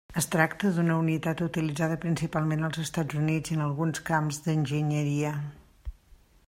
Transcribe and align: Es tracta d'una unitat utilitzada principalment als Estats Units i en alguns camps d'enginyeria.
Es 0.19 0.25
tracta 0.35 0.69
d'una 0.77 0.95
unitat 1.01 1.43
utilitzada 1.47 1.97
principalment 2.05 2.65
als 2.69 2.81
Estats 2.85 3.19
Units 3.21 3.53
i 3.55 3.59
en 3.59 3.63
alguns 3.67 4.03
camps 4.09 4.41
d'enginyeria. 4.47 5.37